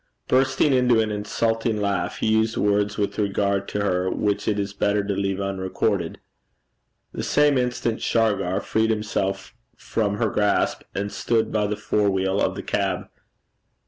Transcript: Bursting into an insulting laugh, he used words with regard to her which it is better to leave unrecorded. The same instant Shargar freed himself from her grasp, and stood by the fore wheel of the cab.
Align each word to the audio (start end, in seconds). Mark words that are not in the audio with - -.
Bursting 0.27 0.73
into 0.73 0.99
an 0.99 1.11
insulting 1.11 1.79
laugh, 1.79 2.17
he 2.17 2.29
used 2.33 2.57
words 2.57 2.97
with 2.97 3.19
regard 3.19 3.67
to 3.67 3.81
her 3.81 4.09
which 4.09 4.47
it 4.47 4.57
is 4.57 4.73
better 4.73 5.03
to 5.03 5.13
leave 5.13 5.39
unrecorded. 5.39 6.19
The 7.11 7.21
same 7.21 7.55
instant 7.55 8.01
Shargar 8.01 8.61
freed 8.61 8.89
himself 8.89 9.53
from 9.77 10.15
her 10.15 10.31
grasp, 10.31 10.81
and 10.95 11.11
stood 11.11 11.51
by 11.51 11.67
the 11.67 11.77
fore 11.77 12.09
wheel 12.09 12.41
of 12.41 12.55
the 12.55 12.63
cab. 12.63 13.09